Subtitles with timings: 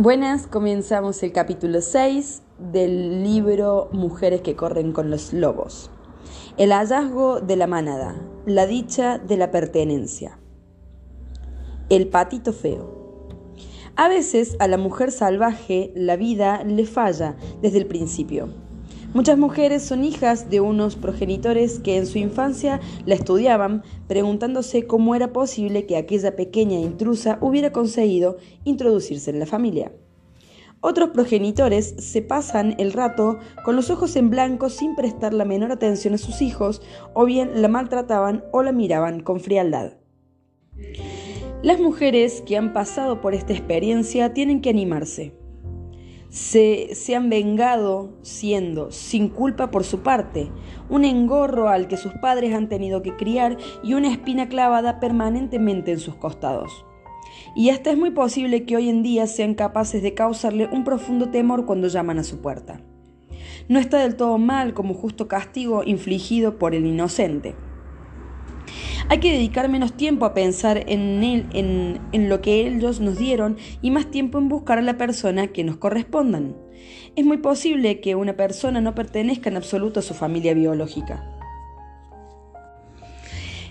[0.00, 2.40] Buenas, comenzamos el capítulo 6
[2.72, 5.90] del libro Mujeres que corren con los lobos.
[6.56, 8.14] El hallazgo de la manada,
[8.46, 10.38] la dicha de la pertenencia.
[11.90, 13.28] El patito feo.
[13.94, 18.48] A veces a la mujer salvaje la vida le falla desde el principio.
[19.12, 25.16] Muchas mujeres son hijas de unos progenitores que en su infancia la estudiaban, preguntándose cómo
[25.16, 29.90] era posible que aquella pequeña intrusa hubiera conseguido introducirse en la familia.
[30.80, 35.72] Otros progenitores se pasan el rato con los ojos en blanco sin prestar la menor
[35.72, 36.80] atención a sus hijos,
[37.12, 39.94] o bien la maltrataban o la miraban con frialdad.
[41.64, 45.39] Las mujeres que han pasado por esta experiencia tienen que animarse
[46.30, 50.50] se, han vengado siendo, sin culpa por su parte,
[50.88, 55.92] un engorro al que sus padres han tenido que criar y una espina clavada permanentemente
[55.92, 56.86] en sus costados.
[57.56, 61.30] Y hasta es muy posible que hoy en día sean capaces de causarle un profundo
[61.30, 62.80] temor cuando llaman a su puerta.
[63.68, 67.54] No está del todo mal como justo castigo infligido por el inocente.
[69.08, 74.10] Hay que dedicar menos tiempo a pensar en, lo que ellos nos dieron y más
[74.10, 76.56] tiempo en buscar a la persona que nos correspondan.
[77.16, 81.24] Es muy posible que una persona no pertenezca en absoluto a su familia biológica.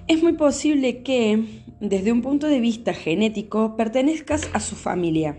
[0.07, 1.45] Es muy posible que,
[1.79, 5.37] desde un punto de vista genético, pertenezcas a su familia,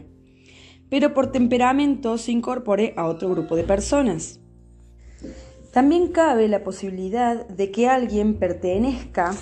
[0.89, 4.41] pero por temperamento se incorpore a otro grupo de personas.
[5.73, 9.35] También cabe la posibilidad de que alguien pertenezca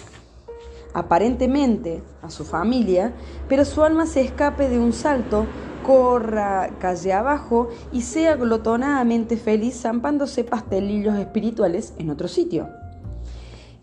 [0.95, 3.13] aparentemente a su familia,
[3.49, 5.47] pero su alma se escape de un salto,
[5.85, 12.69] corra calle abajo y sea glotonadamente feliz zampándose pastelillos espirituales en otro sitio.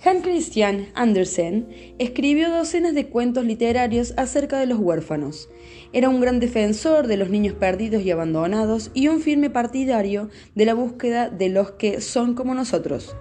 [0.05, 1.67] Hans Christian Andersen
[1.97, 5.49] escribió docenas de cuentos literarios acerca de los huérfanos.
[5.93, 10.65] Era un gran defensor de los niños perdidos y abandonados y un firme partidario de
[10.65, 13.15] la búsqueda de los que son como nosotros.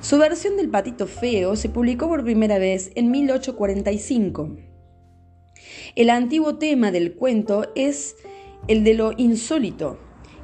[0.00, 4.56] Su versión del patito feo se publicó por primera vez en 1845.
[5.94, 8.16] El antiguo tema del cuento es
[8.66, 9.98] el de lo insólito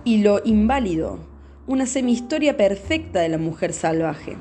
[0.04, 1.20] y lo inválido,
[1.66, 4.36] una semihistoria perfecta de la mujer salvaje.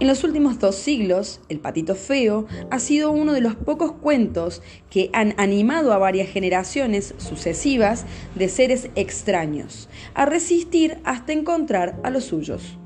[0.00, 4.60] En los últimos dos siglos, El Patito Feo ha sido uno de los pocos cuentos
[4.90, 8.04] que han animado a varias generaciones sucesivas
[8.34, 12.78] de seres extraños a resistir hasta encontrar a los suyos.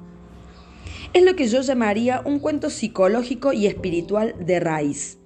[1.17, 5.17] Es lo que yo llamaría un cuento psicológico y espiritual de raíz,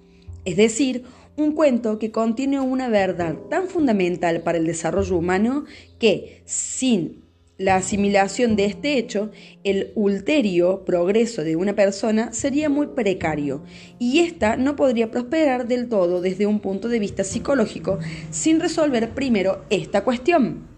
[0.44, 1.02] es decir,
[1.36, 5.64] un cuento que contiene una verdad tan fundamental para el desarrollo humano
[5.98, 7.24] que, sin
[7.58, 9.32] la asimilación de este hecho,
[9.64, 13.64] el ulterio progreso de una persona sería muy precario
[13.98, 17.98] y ésta no podría prosperar del todo desde un punto de vista psicológico
[18.30, 20.69] sin resolver primero esta cuestión.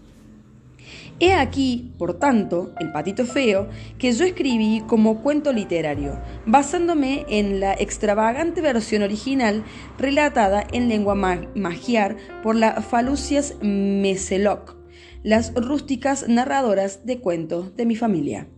[1.23, 7.61] He aquí, por tanto, El Patito Feo, que yo escribí como cuento literario, basándome en
[7.61, 9.63] la extravagante versión original
[9.97, 14.75] relatada en lengua magiar por la Falucias Meseloc,
[15.23, 18.49] las rústicas narradoras de cuentos de mi familia.